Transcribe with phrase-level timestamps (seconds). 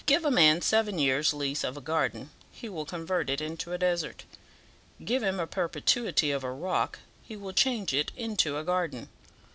[0.07, 3.71] 'Give a man a seven years' lease of a garden, he will convert it into
[3.71, 4.25] a desert;
[5.05, 9.09] give him a perpetuity of a rock, he will change it into a garden.'